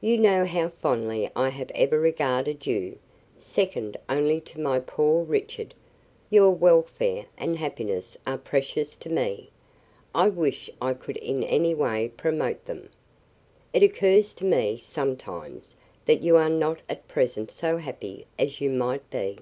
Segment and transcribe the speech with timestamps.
[0.00, 2.98] "You know how fondly I have ever regarded you,
[3.38, 5.74] second only to my poor Richard.
[6.28, 9.50] Your welfare and happiness are precious to me.
[10.12, 12.88] I wish I could in any way promote them.
[13.72, 18.70] It occurs to me, sometimes, that you are not at present so happy as you
[18.70, 19.38] might be."